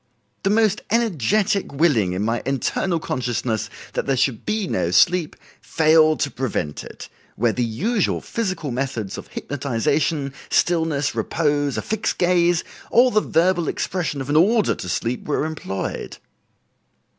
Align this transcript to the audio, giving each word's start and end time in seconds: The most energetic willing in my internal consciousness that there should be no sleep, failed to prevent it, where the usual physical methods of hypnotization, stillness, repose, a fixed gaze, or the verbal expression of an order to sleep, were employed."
The 0.41 0.49
most 0.49 0.81
energetic 0.89 1.71
willing 1.71 2.13
in 2.13 2.23
my 2.23 2.41
internal 2.43 2.99
consciousness 2.99 3.69
that 3.93 4.07
there 4.07 4.17
should 4.17 4.47
be 4.47 4.65
no 4.67 4.89
sleep, 4.89 5.35
failed 5.61 6.19
to 6.21 6.31
prevent 6.31 6.83
it, 6.83 7.07
where 7.35 7.53
the 7.53 7.63
usual 7.63 8.19
physical 8.19 8.71
methods 8.71 9.19
of 9.19 9.27
hypnotization, 9.27 10.33
stillness, 10.49 11.13
repose, 11.13 11.77
a 11.77 11.83
fixed 11.83 12.17
gaze, 12.17 12.63
or 12.89 13.11
the 13.11 13.21
verbal 13.21 13.67
expression 13.67 14.21
of 14.21 14.29
an 14.31 14.35
order 14.35 14.73
to 14.73 14.89
sleep, 14.89 15.25
were 15.27 15.45
employed." 15.45 16.17